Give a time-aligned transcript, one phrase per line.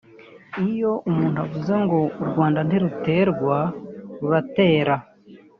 [0.67, 3.57] Iyo umuntu avuze ngo ‘u Rwanda ntiruterwa
[4.19, 4.95] ruratera